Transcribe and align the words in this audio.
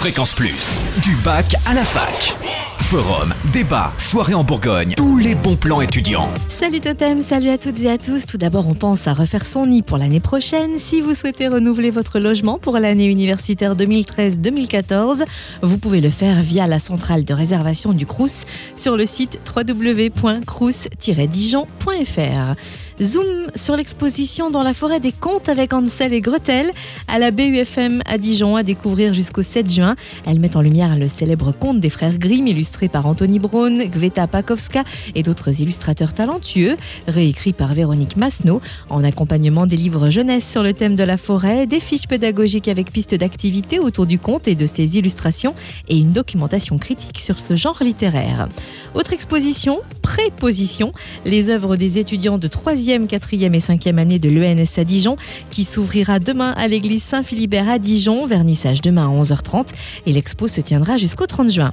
Fréquence 0.00 0.32
Plus, 0.32 0.80
du 1.02 1.14
bac 1.16 1.54
à 1.66 1.74
la 1.74 1.84
fac. 1.84 2.34
Forum, 2.80 3.34
débat, 3.52 3.92
soirée 3.98 4.32
en 4.32 4.42
Bourgogne, 4.42 4.94
tous 4.96 5.18
les 5.18 5.34
bons 5.34 5.56
plans 5.56 5.82
étudiants. 5.82 6.30
Salut 6.48 6.80
Totem, 6.80 7.20
salut 7.20 7.50
à 7.50 7.58
toutes 7.58 7.78
et 7.80 7.90
à 7.90 7.98
tous. 7.98 8.24
Tout 8.24 8.38
d'abord, 8.38 8.66
on 8.66 8.74
pense 8.74 9.06
à 9.06 9.12
refaire 9.12 9.44
son 9.44 9.66
nid 9.66 9.82
pour 9.82 9.98
l'année 9.98 10.18
prochaine. 10.18 10.78
Si 10.78 11.02
vous 11.02 11.12
souhaitez 11.12 11.48
renouveler 11.48 11.90
votre 11.90 12.18
logement 12.18 12.58
pour 12.58 12.78
l'année 12.78 13.04
universitaire 13.04 13.76
2013-2014, 13.76 15.24
vous 15.60 15.78
pouvez 15.78 16.00
le 16.00 16.10
faire 16.10 16.40
via 16.40 16.66
la 16.66 16.78
centrale 16.78 17.26
de 17.26 17.34
réservation 17.34 17.92
du 17.92 18.06
Crous 18.06 18.46
sur 18.76 18.96
le 18.96 19.04
site 19.04 19.38
www.crous-dijon.fr. 19.54 22.54
Zoom 23.02 23.46
sur 23.54 23.76
l'exposition 23.76 24.50
dans 24.50 24.62
la 24.62 24.74
forêt 24.74 25.00
des 25.00 25.12
contes 25.12 25.48
avec 25.48 25.72
Ansel 25.72 26.12
et 26.12 26.20
Gretel 26.20 26.70
à 27.08 27.18
la 27.18 27.30
BUFM 27.30 28.02
à 28.04 28.18
Dijon 28.18 28.56
à 28.56 28.62
découvrir 28.62 29.14
jusqu'au 29.14 29.42
7 29.42 29.70
juin. 29.70 29.89
Elle 30.26 30.40
met 30.40 30.56
en 30.56 30.60
lumière 30.60 30.96
le 30.96 31.08
célèbre 31.08 31.52
conte 31.52 31.80
des 31.80 31.90
frères 31.90 32.18
Grimm 32.18 32.46
illustré 32.46 32.88
par 32.88 33.06
Anthony 33.06 33.38
Braun, 33.38 33.84
Gveta 33.86 34.26
Pakowska 34.26 34.84
et 35.14 35.22
d'autres 35.22 35.60
illustrateurs 35.60 36.14
talentueux, 36.14 36.76
réécrit 37.06 37.52
par 37.52 37.74
Véronique 37.74 38.16
Masneau 38.16 38.60
en 38.88 39.04
accompagnement 39.04 39.66
des 39.66 39.76
livres 39.76 40.10
jeunesse 40.10 40.48
sur 40.48 40.62
le 40.62 40.72
thème 40.72 40.96
de 40.96 41.04
la 41.04 41.16
forêt, 41.16 41.66
des 41.66 41.80
fiches 41.80 42.08
pédagogiques 42.08 42.68
avec 42.68 42.92
pistes 42.92 43.14
d'activité 43.14 43.78
autour 43.78 44.06
du 44.06 44.18
conte 44.18 44.48
et 44.48 44.54
de 44.54 44.66
ses 44.66 44.98
illustrations 44.98 45.54
et 45.88 45.98
une 45.98 46.12
documentation 46.12 46.78
critique 46.78 47.20
sur 47.20 47.40
ce 47.40 47.56
genre 47.56 47.78
littéraire. 47.80 48.48
Autre 48.94 49.12
exposition, 49.12 49.80
Préposition, 50.02 50.92
les 51.24 51.50
œuvres 51.50 51.76
des 51.76 51.98
étudiants 51.98 52.38
de 52.38 52.48
3e 52.48 53.06
4e 53.06 53.54
et 53.54 53.58
5e 53.58 53.98
année 53.98 54.18
de 54.18 54.28
l'ENS 54.28 54.78
à 54.78 54.84
Dijon, 54.84 55.16
qui 55.50 55.64
s'ouvrira 55.64 56.18
demain 56.18 56.50
à 56.56 56.66
l'église 56.66 57.02
Saint-Philibert 57.04 57.68
à 57.68 57.78
Dijon, 57.78 58.26
vernissage 58.26 58.80
demain 58.80 59.08
à 59.08 59.22
11h30, 59.22 59.68
et 60.06 60.12
l'expo 60.12 60.48
se 60.48 60.60
tiendra 60.60 60.96
jusqu'au 60.96 61.26
30 61.26 61.50
juin. 61.50 61.72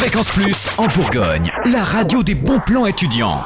Fréquence 0.00 0.30
Plus 0.30 0.70
en 0.78 0.86
Bourgogne, 0.86 1.52
la 1.66 1.84
radio 1.84 2.22
des 2.22 2.34
bons 2.34 2.60
plans 2.60 2.86
étudiants. 2.86 3.44